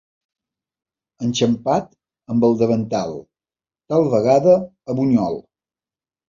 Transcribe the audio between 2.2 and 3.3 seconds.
amb el davantal,